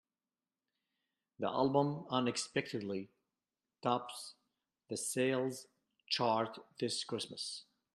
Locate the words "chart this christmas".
6.09-7.65